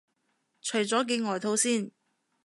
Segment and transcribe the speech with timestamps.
[0.63, 1.91] 除咗件外套先